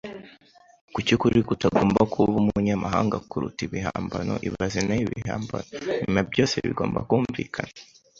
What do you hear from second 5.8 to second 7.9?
nyuma ya byose, bigomba kumvikana.